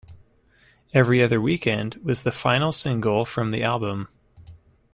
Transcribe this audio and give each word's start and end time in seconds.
"Every 0.95 1.21
Other 1.21 1.39
Weekend" 1.39 1.97
was 2.03 2.23
the 2.23 2.31
final 2.31 2.71
single 2.71 3.23
from 3.23 3.51
the 3.51 3.61
album. 3.61 4.07